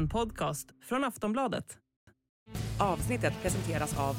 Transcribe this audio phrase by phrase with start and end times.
[0.00, 1.64] En podcast från Aftonbladet.
[2.78, 4.16] Avsnittet presenteras av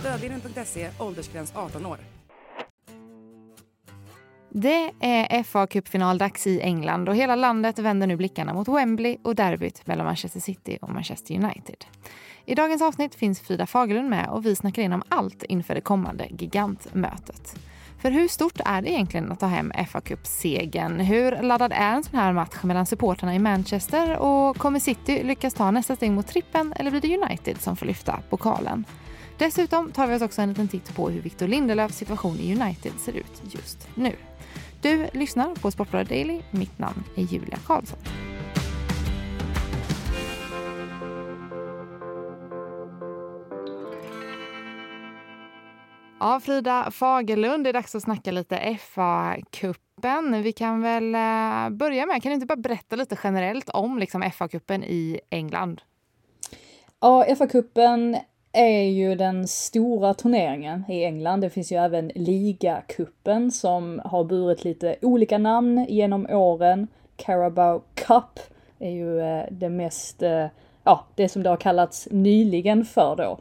[0.00, 1.98] Stödvinnen.se, åldersgräns 18 år.
[4.50, 9.86] Det är FA-cupfinaldags i England och hela landet vänder nu blickarna mot Wembley och derbyt
[9.86, 11.84] mellan Manchester City och Manchester United.
[12.44, 16.26] I dagens avsnitt finns Frida Fagerlund med och vi snackar igenom allt inför det kommande
[16.30, 17.56] gigantmötet.
[17.98, 21.00] För hur stort är det egentligen att ta hem fa Cup-segern?
[21.00, 24.16] Hur laddad är en sån här match mellan supporterna i Manchester?
[24.16, 27.86] Och kommer City lyckas ta nästa steg mot trippen eller blir det United som får
[27.86, 28.84] lyfta pokalen?
[29.38, 32.92] Dessutom tar vi oss också en liten titt på hur Victor Lindelöfs situation i United
[32.98, 34.12] ser ut just nu.
[34.80, 36.40] Du lyssnar på Sportbladet Daily.
[36.50, 37.98] Mitt namn är Julia Karlsson.
[46.26, 50.42] Ja, Frida Fagerlund, det är dags att snacka lite FA-cupen.
[50.42, 54.22] Vi kan väl eh, börja med, kan du inte bara berätta lite generellt om liksom,
[54.22, 55.80] FA-cupen i England?
[57.00, 58.20] Ja, FA-cupen
[58.52, 61.40] är ju den stora turneringen i England.
[61.40, 66.88] Det finns ju även ligacupen som har burit lite olika namn genom åren.
[67.16, 68.40] Carabao Cup
[68.78, 70.46] är ju eh, det mest, eh,
[70.84, 73.38] ja, det som det har kallats nyligen för då.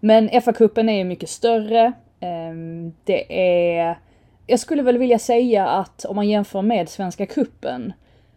[0.00, 1.92] Men FA-cupen är ju mycket större.
[2.20, 3.40] Ehm, det
[3.78, 3.98] är,
[4.46, 7.92] jag skulle väl vilja säga att om man jämför med Svenska kuppen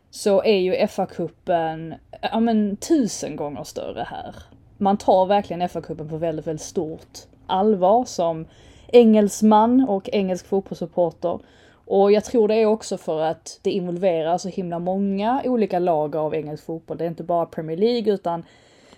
[0.10, 4.36] så är ju FA-cupen, ja men tusen gånger större här.
[4.78, 8.46] Man tar verkligen FA-cupen på väldigt, väldigt stort allvar som
[8.88, 11.40] engelsman och engelsk fotbollssupporter.
[11.86, 16.16] Och jag tror det är också för att det involverar så himla många olika lag
[16.16, 16.98] av engelsk fotboll.
[16.98, 18.44] Det är inte bara Premier League utan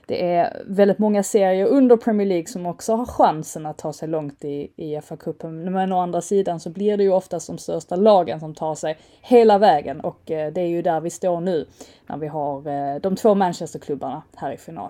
[0.08, 4.08] det är väldigt många serier under Premier League som också har chansen att ta sig
[4.08, 5.70] långt i, i FA-cupen.
[5.70, 8.98] Men å andra sidan så blir det ju oftast de största lagen som tar sig
[9.22, 11.66] hela vägen och eh, det är ju där vi står nu
[12.08, 14.90] när vi har eh, de två Manchesterklubbarna här i final.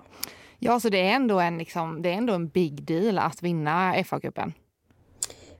[0.58, 3.94] Ja, så det är ändå en, liksom, det är ändå en big deal att vinna
[3.94, 4.52] FA-cupen.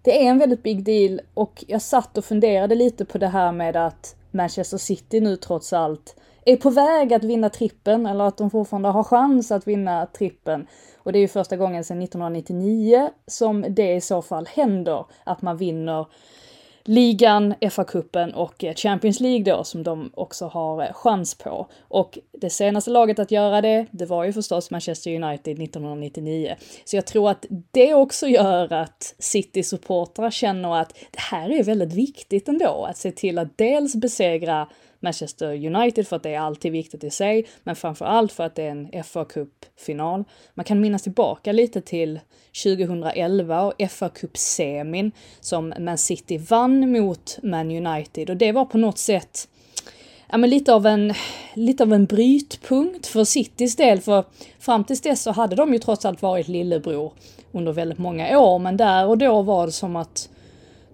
[0.03, 3.53] Det är en väldigt big deal och jag satt och funderade lite på det här
[3.53, 8.37] med att Manchester City nu trots allt är på väg att vinna trippen eller att
[8.37, 10.66] de fortfarande har chans att vinna trippen.
[10.99, 15.43] Och det är ju första gången sedan 1999 som det i så fall händer, att
[15.43, 16.06] man vinner
[16.84, 21.66] ligan, FA-cupen och eh, Champions League då som de också har eh, chans på.
[21.81, 26.56] Och det senaste laget att göra det, det var ju förstås Manchester United 1999.
[26.84, 31.93] Så jag tror att det också gör att City-supportrar känner att det här är väldigt
[31.93, 34.69] viktigt ändå, att se till att dels besegra
[35.04, 38.54] Manchester United för att det är alltid viktigt i sig, men framför allt för att
[38.54, 40.25] det är en fa Cup-final.
[40.54, 42.20] Man kan minnas tillbaka lite till
[42.65, 48.78] 2011 och fa Cup-semin som Man City vann mot Man United och det var på
[48.78, 49.48] något sätt
[50.34, 51.15] ja, men lite av en,
[51.54, 54.25] lite av en brytpunkt för Citys del, för
[54.59, 57.12] fram tills dess så hade de ju trots allt varit lillebror
[57.53, 60.28] under väldigt många år, men där och då var det som att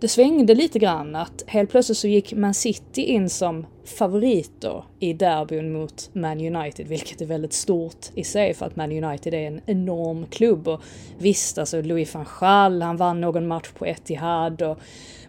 [0.01, 5.13] det svängde lite grann att helt plötsligt så gick Man City in som favoriter i
[5.13, 9.47] derbyn mot Man United, vilket är väldigt stort i sig för att Man United är
[9.47, 10.69] en enorm klubb.
[10.69, 10.83] Och
[11.19, 14.79] visst, alltså Louis van Gaal, han vann någon match på Etihad och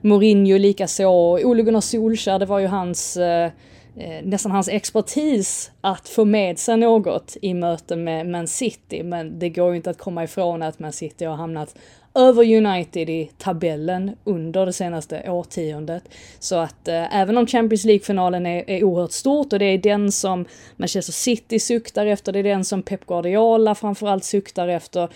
[0.01, 1.39] Mourinho likaså.
[1.43, 3.51] Ole Gunnar Solskjaer, det var ju hans eh,
[3.97, 9.03] eh, nästan hans expertis att få med sig något i möten med Man City.
[9.03, 11.75] Men det går ju inte att komma ifrån att Man City har hamnat
[12.13, 16.03] över United i tabellen under det senaste årtiondet.
[16.39, 20.11] Så att eh, även om Champions League-finalen är, är oerhört stort och det är den
[20.11, 20.45] som
[20.75, 25.09] Manchester City suktar efter, det är den som Pep Guardiola framförallt suktar efter,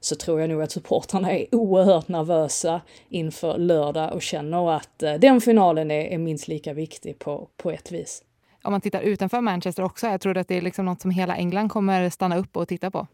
[0.00, 5.14] så tror jag nog att supportrarna är oerhört nervösa inför lördag och känner att eh,
[5.14, 8.22] den finalen är, är minst lika viktig på, på ett vis.
[8.64, 11.36] Om man tittar utanför Manchester också, jag tror att det är liksom något som hela
[11.36, 13.06] England kommer stanna upp och titta på.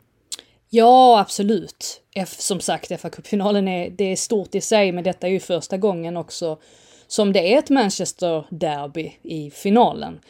[0.70, 2.00] Ja, absolut.
[2.14, 5.76] F, som sagt, FA-cupfinalen är, det är stort i sig, men detta är ju första
[5.76, 6.58] gången också
[7.06, 10.20] som det är ett Manchester-derby i finalen.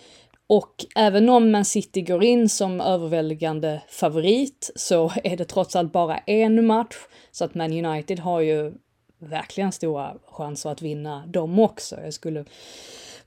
[0.46, 5.92] Och även om Man City går in som överväldigande favorit så är det trots allt
[5.92, 6.96] bara en match.
[7.30, 8.72] Så att Man United har ju
[9.18, 11.96] verkligen stora chanser att vinna dem också.
[12.04, 12.44] Jag skulle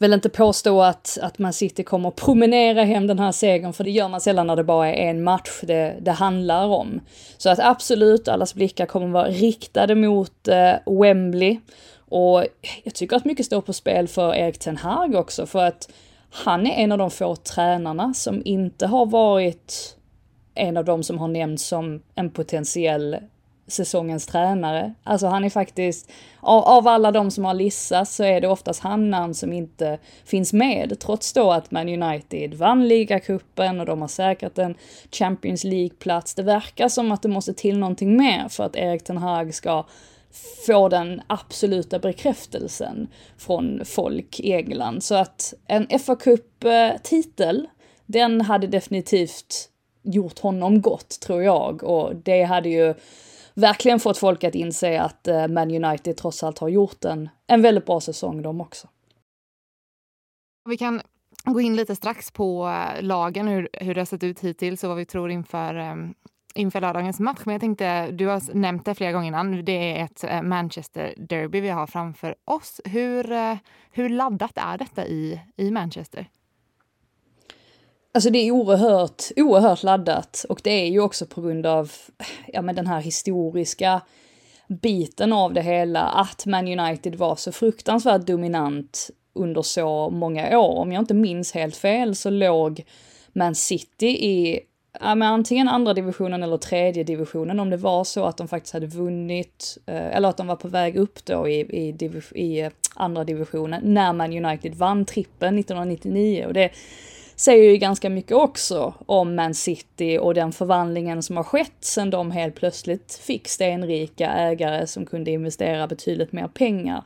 [0.02, 3.92] väl inte påstå att, att Man City kommer promenera hem den här segern, för det
[3.92, 7.02] gör man sällan när det bara är en match det, det handlar om.
[7.38, 11.60] Så att absolut, allas blickar kommer vara riktade mot eh, Wembley.
[12.10, 12.46] Och
[12.84, 15.92] jag tycker att mycket står på spel för Erik Ten Hag också, för att
[16.30, 19.98] han är en av de få tränarna som inte har varit
[20.56, 23.18] en av de som har nämnts som en potentiell
[23.72, 24.94] säsongens tränare.
[25.04, 28.84] Alltså han är faktiskt, av, av alla de som har lissats så är det oftast
[28.84, 31.00] han namn som inte finns med.
[31.00, 34.76] Trots då att Man United vann ligacupen och de har säkrat en
[35.12, 36.36] Champions League-plats.
[36.36, 39.86] Det verkar som att det måste till någonting mer för att Erik Ten Hag ska
[40.68, 43.08] få den absoluta bekräftelsen
[43.38, 45.04] från folk i England.
[45.04, 47.68] Så att en fa Cup-titel,
[48.06, 49.70] den hade definitivt
[50.04, 51.84] gjort honom gott, tror jag.
[51.84, 52.94] Och det hade ju
[53.54, 57.62] verkligen fått folk att inse att eh, Man United trots allt har gjort en, en
[57.62, 58.88] väldigt bra säsong de också.
[60.70, 61.02] Vi kan
[61.46, 64.88] gå in lite strax på eh, lagen, hur, hur det har sett ut hittills och
[64.88, 65.96] vad vi tror inför, eh,
[66.56, 67.42] inför lördagens match.
[67.46, 71.62] Men jag tänkte, du har nämnt det flera gånger innan, det är ett Manchester Derby
[71.62, 72.82] vi har framför oss.
[72.86, 73.58] Hur,
[73.92, 76.28] hur laddat är detta i, i Manchester?
[78.14, 81.92] Alltså det är oerhört, oerhört laddat och det är ju också på grund av,
[82.48, 84.02] ja men den här historiska
[84.68, 90.76] biten av det hela, att Man United var så fruktansvärt dominant under så många år.
[90.76, 92.84] Om jag inte minns helt fel så låg
[93.34, 94.60] Man City i
[95.00, 98.74] ja, men antingen andra divisionen eller tredje divisionen om det var så att de faktiskt
[98.74, 102.60] hade vunnit, eh, eller att de var på väg upp då i, i, div, i
[102.60, 106.46] eh, andra divisionen när Man United vann trippen 1999.
[106.48, 106.70] Och det
[107.42, 112.10] säger ju ganska mycket också om Man City och den förvandlingen som har skett sen
[112.10, 117.04] de helt plötsligt fick stenrika ägare som kunde investera betydligt mer pengar.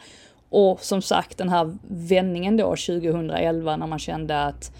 [0.49, 4.71] Och som sagt den här vändningen då 2011 när man kände att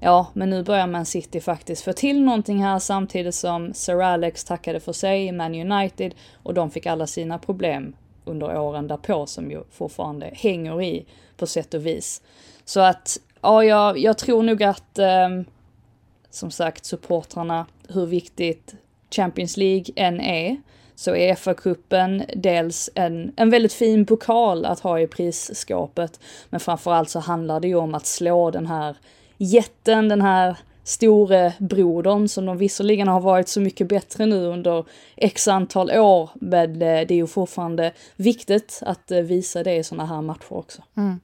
[0.00, 4.44] ja, men nu börjar Man City faktiskt få till någonting här samtidigt som Sir Alex
[4.44, 9.26] tackade för sig i Man United och de fick alla sina problem under åren därpå
[9.26, 11.06] som ju fortfarande hänger i
[11.36, 12.22] på sätt och vis.
[12.64, 15.28] Så att ja, jag, jag tror nog att eh,
[16.30, 18.74] som sagt supportrarna, hur viktigt
[19.10, 20.56] Champions League än är,
[20.94, 26.20] så är FA-cupen dels en, en väldigt fin pokal att ha i prisskåpet.
[26.50, 28.96] Men framförallt så handlar det ju om att slå den här
[29.38, 34.84] jätten, den här store brodern som de visserligen har varit så mycket bättre nu under
[35.16, 36.30] x antal år.
[36.34, 40.52] Men eh, det är ju fortfarande viktigt att eh, visa det i sådana här matcher
[40.52, 40.82] också.
[40.96, 41.20] Mm.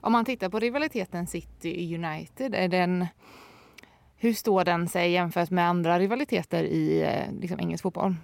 [0.00, 3.06] Om man tittar på rivaliteten City United, är den,
[4.16, 8.14] hur står den sig jämfört med andra rivaliteter i eh, liksom, engelsk fotboll?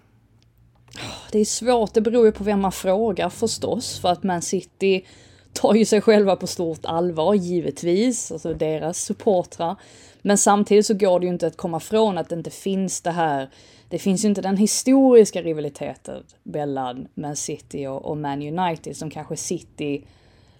[1.32, 5.04] Det är svårt, det beror ju på vem man frågar förstås, för att Man City
[5.52, 9.76] tar ju sig själva på stort allvar, givetvis, alltså deras supportrar.
[10.22, 13.10] Men samtidigt så går det ju inte att komma från att det inte finns det
[13.10, 13.50] här,
[13.88, 19.10] det finns ju inte den historiska rivaliteten mellan Man City och, och Man United som
[19.10, 20.04] kanske City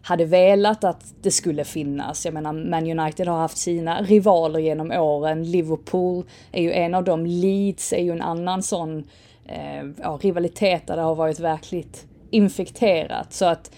[0.06, 2.25] hade velat att det skulle finnas.
[2.25, 5.50] Jag menar, Man United har haft sina rivaler genom åren.
[5.50, 7.26] Liverpool är ju en av dem.
[7.26, 9.05] Leeds är ju en annan sån
[9.44, 13.32] eh, ja, rivalitet där det har varit verkligt infekterat.
[13.32, 13.70] Så att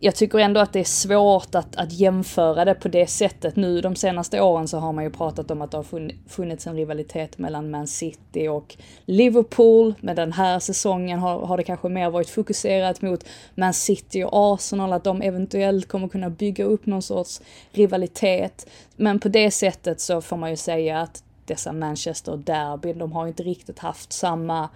[0.00, 3.56] jag tycker ändå att det är svårt att, att jämföra det på det sättet.
[3.56, 6.76] Nu de senaste åren så har man ju pratat om att det har funnits en
[6.76, 9.94] rivalitet mellan Man City och Liverpool.
[10.00, 14.30] Men den här säsongen har, har det kanske mer varit fokuserat mot Man City och
[14.32, 17.40] Arsenal, att de eventuellt kommer kunna bygga upp någon sorts
[17.72, 18.66] rivalitet.
[18.96, 23.42] Men på det sättet så får man ju säga att dessa Manchester-derbyn, de har inte
[23.42, 24.68] riktigt haft samma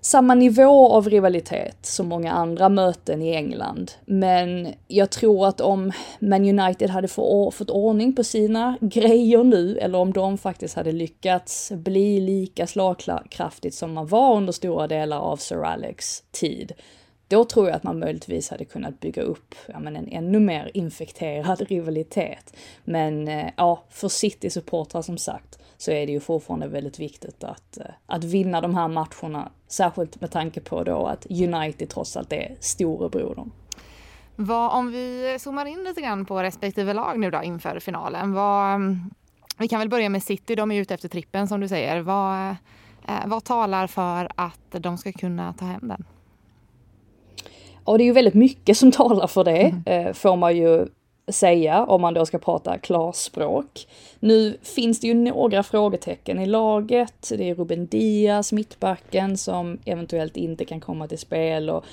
[0.00, 3.92] samma nivå av rivalitet som många andra möten i England.
[4.04, 9.98] Men jag tror att om Man United hade fått ordning på sina grejer nu, eller
[9.98, 15.36] om de faktiskt hade lyckats bli lika slagkraftigt som man var under stora delar av
[15.36, 16.72] Sir Alex tid,
[17.28, 20.70] då tror jag att man möjligtvis hade kunnat bygga upp ja, men en ännu mer
[20.74, 22.56] infekterad rivalitet.
[22.84, 27.78] Men eh, ja, för City-supportrar som sagt, så är det ju fortfarande väldigt viktigt att,
[27.78, 29.50] eh, att vinna de här matcherna.
[29.68, 33.50] Särskilt med tanke på då att United trots allt är storebrodern.
[34.36, 38.32] Vad, om vi zoomar in lite grann på respektive lag nu då inför finalen.
[38.32, 39.10] Vad, mm,
[39.58, 42.00] vi kan väl börja med City, de är ute efter trippen som du säger.
[42.00, 42.48] Vad,
[43.08, 46.04] eh, vad talar för att de ska kunna ta hem den?
[47.84, 49.82] Och det är ju väldigt mycket som talar för det, mm.
[49.86, 50.86] Eh, får man ju
[51.28, 53.86] säga om man då ska prata klarspråk.
[54.20, 57.32] Nu finns det ju några frågetecken i laget.
[57.38, 61.84] Det är Ruben Diaz, mittbacken, som eventuellt inte kan komma till spel och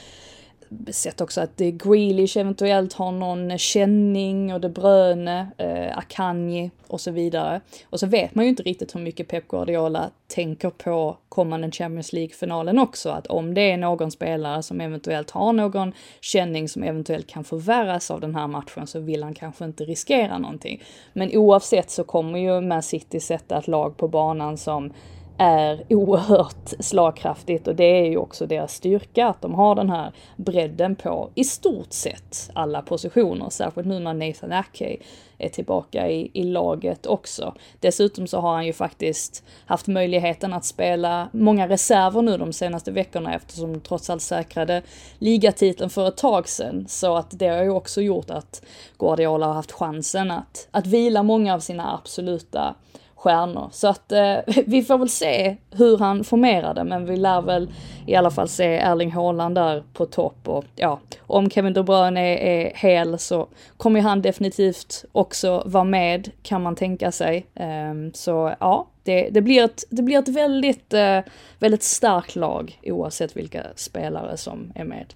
[0.91, 7.11] sett också att Grealish eventuellt har någon känning och De Bruyne, eh, Akanji och så
[7.11, 7.61] vidare.
[7.89, 12.13] Och så vet man ju inte riktigt hur mycket Pep Guardiola tänker på kommande Champions
[12.13, 13.09] League-finalen också.
[13.09, 18.11] Att om det är någon spelare som eventuellt har någon känning som eventuellt kan förvärras
[18.11, 20.83] av den här matchen så vill han kanske inte riskera någonting.
[21.13, 24.93] Men oavsett så kommer ju Man City sätta ett lag på banan som
[25.37, 30.11] är oerhört slagkraftigt och det är ju också deras styrka att de har den här
[30.35, 34.97] bredden på i stort sett alla positioner, särskilt nu när Nathan Ackey
[35.37, 37.53] är tillbaka i, i laget också.
[37.79, 42.91] Dessutom så har han ju faktiskt haft möjligheten att spela många reserver nu de senaste
[42.91, 44.81] veckorna eftersom de trots allt säkrade
[45.17, 46.85] ligatiteln för ett tag sedan.
[46.87, 48.61] Så att det har ju också gjort att
[48.99, 52.75] Guardiola har haft chansen att, att vila många av sina absoluta
[53.17, 53.69] stjärnor.
[53.71, 57.71] Så att eh, vi får väl se hur han formerar det, men vi lär väl
[58.05, 62.21] i alla fall se Erling Haaland där på topp och ja, om Kevin De Bruyne
[62.21, 63.47] är, är hel så
[63.77, 67.45] kommer han definitivt också vara med, kan man tänka sig.
[67.55, 71.19] Eh, så ja, det, det, blir ett, det blir ett väldigt, eh,
[71.59, 75.13] väldigt starkt lag oavsett vilka spelare som är med.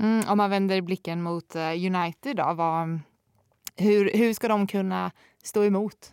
[0.00, 3.00] Mm, om man vänder blicken mot eh, United då, vad,
[3.76, 5.10] hur, hur ska de kunna
[5.42, 6.12] stå emot?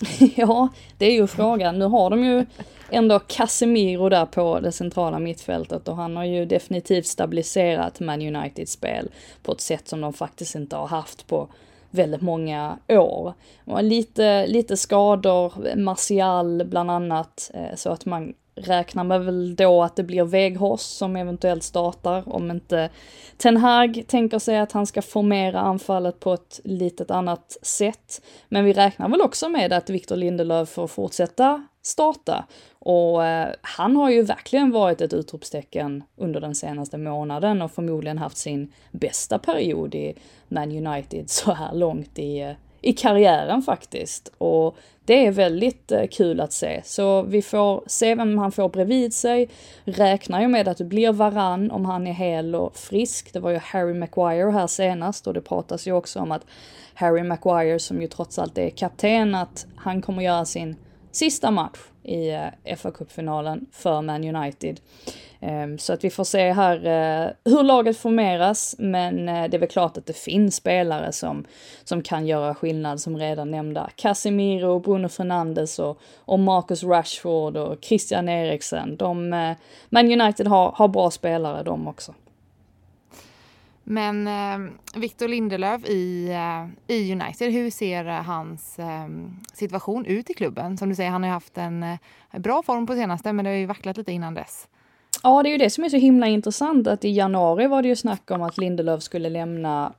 [0.36, 1.78] ja, det är ju frågan.
[1.78, 2.46] Nu har de ju
[2.90, 8.72] ändå Casemiro där på det centrala mittfältet och han har ju definitivt stabiliserat Man Uniteds
[8.72, 9.10] spel
[9.42, 11.48] på ett sätt som de faktiskt inte har haft på
[11.90, 13.34] väldigt många år.
[13.64, 19.82] Och lite, lite skador, Martial bland annat, eh, så att man räknar med väl då
[19.82, 22.90] att det blir Weghorst som eventuellt startar om inte
[23.36, 28.22] Ten Hag tänker sig att han ska formera anfallet på ett litet annat sätt.
[28.48, 32.44] Men vi räknar väl också med att Victor Lindelöf får fortsätta starta.
[32.78, 38.18] Och eh, han har ju verkligen varit ett utropstecken under den senaste månaden och förmodligen
[38.18, 40.14] haft sin bästa period i
[40.48, 44.32] Man United så här långt i, eh, i karriären faktiskt.
[44.38, 46.80] Och det är väldigt eh, kul att se.
[46.84, 49.48] Så vi får se vem han får bredvid sig.
[49.84, 53.32] Räknar ju med att det blir Varann om han är hel och frisk.
[53.32, 56.46] Det var ju Harry Maguire här senast och det pratas ju också om att
[56.94, 60.76] Harry Maguire som ju trots allt är kapten, att han kommer göra sin
[61.10, 62.30] sista match i
[62.64, 64.80] eh, fa Cup-finalen för Man United.
[65.40, 69.58] Ehm, så att vi får se här eh, hur laget formeras, men eh, det är
[69.58, 71.44] väl klart att det finns spelare som,
[71.84, 73.90] som kan göra skillnad, som redan nämnda.
[73.96, 78.96] Casemiro, Bruno Fernandes och, och Marcus Rashford och Christian Eriksen.
[78.96, 79.28] De,
[79.88, 82.14] Man United har, har bra spelare de också.
[83.90, 89.08] Men eh, Victor Lindelöf i, eh, i United, hur ser eh, hans eh,
[89.52, 90.78] situation ut i klubben?
[90.78, 91.98] Som du säger, han har haft en eh,
[92.38, 94.68] bra form på senaste, men det har ju vacklat lite innan dess.
[95.22, 97.88] Ja, det är ju det som är så himla intressant, att i januari var det
[97.88, 99.92] ju snack om att Lindelöf skulle lämna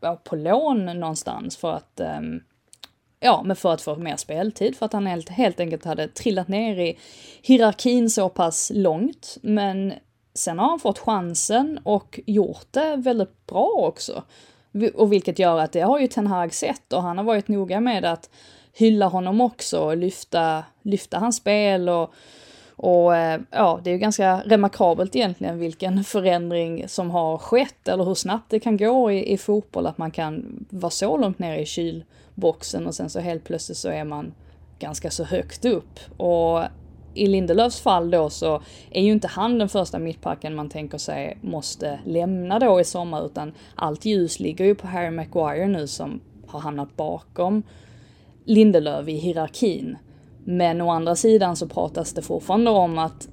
[0.00, 2.40] ja, på lån någonstans för att ehm,
[3.20, 6.48] Ja, men för att få mer speltid, för att han helt, helt enkelt hade trillat
[6.48, 6.98] ner i
[7.42, 9.36] hierarkin så pass långt.
[9.42, 9.92] Men
[10.36, 14.22] Sen har han fått chansen och gjort det väldigt bra också.
[14.94, 17.80] Och vilket gör att det har ju Ten Hag sett och han har varit noga
[17.80, 18.30] med att
[18.72, 22.14] hylla honom också och lyfta, lyfta hans spel och,
[22.76, 28.04] och eh, ja, det är ju ganska remarkabelt egentligen vilken förändring som har skett eller
[28.04, 31.58] hur snabbt det kan gå i, i fotboll att man kan vara så långt ner
[31.58, 34.34] i kylboxen och sen så helt plötsligt så är man
[34.78, 36.00] ganska så högt upp.
[36.16, 36.62] Och
[37.16, 41.38] i Lindelöfs fall då så är ju inte han den första mittbacken man tänker sig
[41.40, 46.20] måste lämna då i sommar utan allt ljus ligger ju på Harry Maguire nu som
[46.46, 47.62] har hamnat bakom
[48.44, 49.98] Lindelöf i hierarkin.
[50.44, 53.28] Men å andra sidan så pratas det fortfarande om att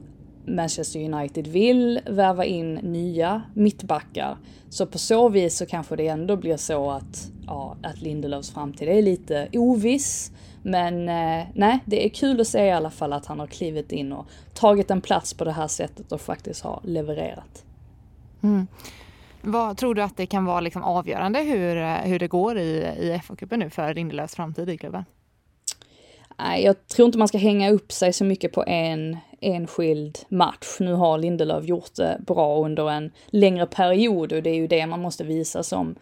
[0.45, 4.37] Manchester United vill värva in nya mittbackar.
[4.69, 8.87] Så på så vis så kanske det ändå blir så att, ja, att Lindelöfs framtid
[8.87, 10.31] är lite oviss.
[10.63, 13.91] Men eh, nej, det är kul att se i alla fall att han har klivit
[13.91, 17.65] in och tagit en plats på det här sättet och faktiskt har levererat.
[18.43, 18.67] Mm.
[19.41, 22.77] Vad tror du att det kan vara liksom avgörande hur, eh, hur det går i,
[22.99, 25.05] i FA-cupen nu för Lindelöfs framtid i klubben?
[26.37, 30.77] Nej, jag tror inte man ska hänga upp sig så mycket på en enskild match.
[30.79, 34.87] Nu har Lindelöf gjort det bra under en längre period och det är ju det
[34.87, 35.95] man måste visa som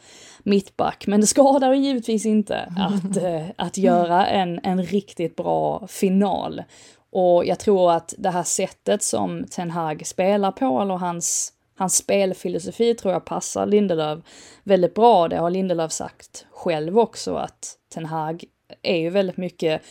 [0.43, 1.07] mittback.
[1.07, 6.63] Men det skadar givetvis inte att, eh, att göra en, en riktigt bra final.
[7.11, 11.95] Och jag tror att det här sättet som Ten Hag spelar på, eller hans, hans
[11.95, 14.19] spelfilosofi tror jag passar Lindelöf
[14.63, 15.27] väldigt bra.
[15.27, 18.43] Det har Lindelöf sagt själv också att Ten Hag
[18.81, 19.81] är ju väldigt mycket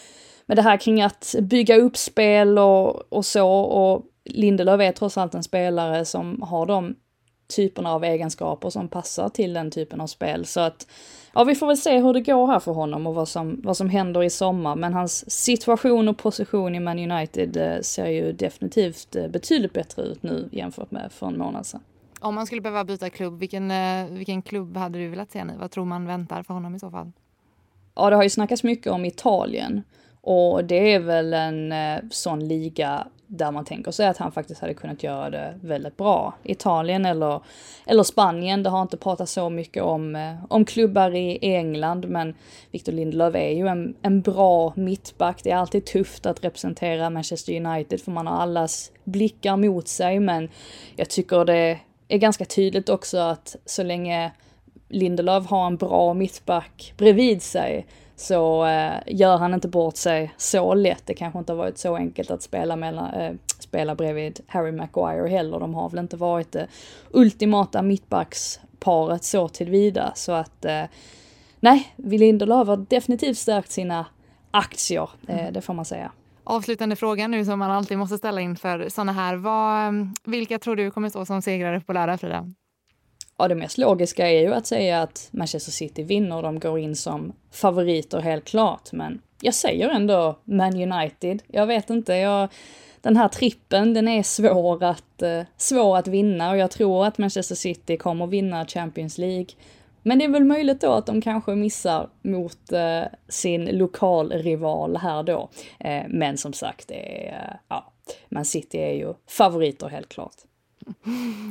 [0.51, 3.49] med det här kring att bygga upp spel och, och så.
[3.51, 6.95] Och Lindelöf är trots allt en spelare som har de
[7.57, 10.47] typerna av egenskaper som passar till den typen av spel.
[10.47, 10.87] Så att,
[11.35, 13.77] ja, vi får väl se hur det går här för honom och vad som, vad
[13.77, 14.77] som händer i sommar.
[14.77, 20.03] Men hans situation och position i Man United eh, ser ju definitivt eh, betydligt bättre
[20.03, 21.81] ut nu jämfört med för en månad sedan.
[22.21, 25.53] Om man skulle behöva byta klubb, vilken, eh, vilken klubb hade du velat se nu?
[25.61, 27.13] Vad tror man väntar för honom i så fall?
[27.95, 29.83] Ja, det har ju snackats mycket om Italien.
[30.23, 34.61] Och det är väl en eh, sån liga där man tänker sig att han faktiskt
[34.61, 36.35] hade kunnat göra det väldigt bra.
[36.43, 37.41] Italien eller,
[37.87, 42.35] eller Spanien, det har inte pratats så mycket om, eh, om klubbar i England, men
[42.71, 45.41] Victor Lindelöf är ju en, en bra mittback.
[45.43, 50.21] Det är alltid tufft att representera Manchester United för man har allas blickar mot sig,
[50.21, 50.49] men
[50.97, 54.33] jag tycker det är ganska tydligt också att så länge
[54.89, 57.87] Lindelöf har en bra mittback bredvid sig
[58.21, 61.07] så eh, gör han inte bort sig så lätt.
[61.07, 65.29] Det kanske inte har varit så enkelt att spela, mellan, eh, spela bredvid Harry Maguire
[65.29, 65.61] heller.
[65.61, 66.67] De har väl inte varit det
[67.11, 70.13] ultimata mittbacksparet så tillvida.
[70.15, 70.83] Så att eh,
[71.61, 74.07] nej, Lindelöf har definitivt stärkt sina
[74.51, 75.53] aktier, eh, mm.
[75.53, 76.13] det får man säga.
[76.45, 79.37] Avslutande fråga nu som man alltid måste ställa inför sådana här.
[79.37, 82.47] Vad, eh, vilka tror du kommer stå som segrare på lördag, Frida?
[83.41, 86.79] Ja, det mest logiska är ju att säga att Manchester City vinner och de går
[86.79, 88.93] in som favoriter helt klart.
[88.93, 91.43] Men jag säger ändå Man United.
[91.47, 92.49] Jag vet inte, jag,
[93.01, 97.19] den här trippen, den är svår att, eh, svår att vinna och jag tror att
[97.19, 99.47] Manchester City kommer vinna Champions League.
[100.03, 105.23] Men det är väl möjligt då att de kanske missar mot eh, sin lokalrival här
[105.23, 105.51] då.
[105.79, 107.93] Eh, men som sagt, det är, eh, ja,
[108.29, 110.37] Man City är ju favoriter helt klart.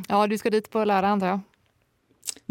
[0.07, 1.39] Ja, du ska dit på lördag antar jag?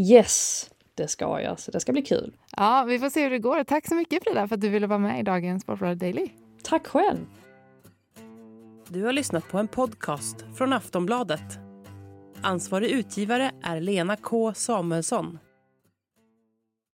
[0.00, 2.36] Yes, det ska jag, så det ska bli kul.
[2.56, 3.64] Ja, vi får se hur det går.
[3.64, 6.28] Tack så mycket Frida för att du ville vara med i dagens Sportbladet Daily.
[6.62, 7.26] Tack själv.
[8.88, 11.58] Du har lyssnat på en podcast från Aftonbladet.
[12.42, 15.38] Ansvarig utgivare är Lena K Samuelsson.